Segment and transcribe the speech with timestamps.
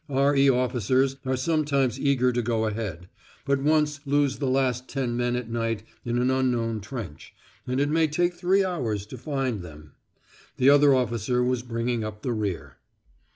[0.09, 0.49] R.E.
[0.49, 3.07] officers are sometimes eager to go ahead;
[3.45, 7.35] but once lose the last ten men at night in an unknown trench,
[7.67, 9.93] and it may take three hours to find them.)
[10.57, 12.77] The other officer was bringing up the rear.